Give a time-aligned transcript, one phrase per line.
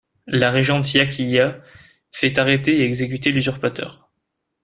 [0.25, 1.61] La Régente Ya Kyaa
[2.11, 4.09] fait arrêter et exécuter l’usurpateur.